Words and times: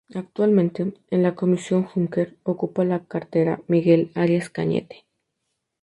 Actualmente, 0.15 0.95
en 1.11 1.21
la 1.21 1.35
Comisión 1.35 1.83
Juncker, 1.83 2.35
ocupa 2.41 2.83
la 2.83 3.05
cartera 3.05 3.61
Miguel 3.67 4.09
Arias 4.15 4.49
Cañete. 4.49 5.05